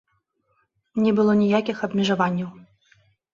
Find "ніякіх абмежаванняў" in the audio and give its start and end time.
1.41-2.49